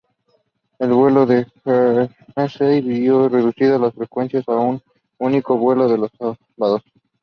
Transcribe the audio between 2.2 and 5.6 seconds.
Guernsey vio reducidas sus frecuencias a un único